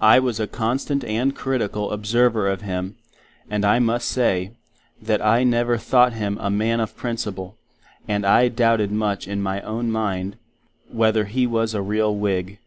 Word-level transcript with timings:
I 0.00 0.20
was 0.20 0.38
a 0.38 0.46
constant 0.46 1.02
and 1.02 1.34
critical 1.34 1.90
observer 1.90 2.48
of 2.48 2.60
him, 2.62 2.94
and 3.50 3.64
I 3.64 3.80
must 3.80 4.06
say, 4.06 4.52
that 5.02 5.20
I 5.20 5.42
never 5.42 5.76
thought 5.78 6.12
Him 6.12 6.38
a 6.40 6.48
man 6.48 6.78
of 6.78 6.96
Principle; 6.96 7.56
and 8.06 8.24
I 8.24 8.46
doubted 8.46 8.92
much 8.92 9.26
in 9.26 9.42
my 9.42 9.60
own 9.62 9.90
mind, 9.90 10.36
wether 10.92 11.24
He 11.24 11.44
was 11.44 11.74
a 11.74 11.82
real 11.82 12.14
Whig. 12.14 12.60